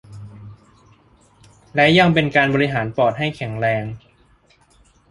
[1.75, 3.83] และยังเป็นการบริหารปอดให้แข็งแรง